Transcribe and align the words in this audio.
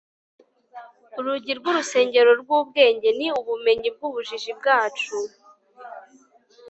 urugi 1.19 1.51
rw'urusengero 1.59 2.31
rw'ubwenge 2.41 3.09
ni 3.17 3.27
ubumenyi 3.39 3.89
bw'ubujiji 3.95 4.51
bwacu 4.59 5.17